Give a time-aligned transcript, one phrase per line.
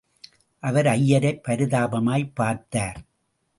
[0.63, 2.99] அவர் ஐயரைப் பரிதாபமாய்ப் பார்த்தார்.